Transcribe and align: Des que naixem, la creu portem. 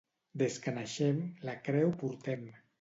Des 0.41 0.57
que 0.63 0.73
naixem, 0.77 1.21
la 1.51 1.57
creu 1.69 1.95
portem. 2.03 2.53